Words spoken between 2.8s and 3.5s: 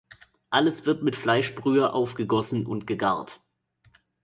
gegart.